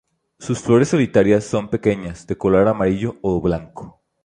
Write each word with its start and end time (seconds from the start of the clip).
Sus 0.39 0.57
flores 0.61 0.87
solitarias, 0.87 1.43
son 1.43 1.69
pequeñas, 1.69 2.25
de 2.25 2.35
color 2.35 2.67
amarillo 2.67 3.19
o 3.21 3.39
blanco. 3.39 4.01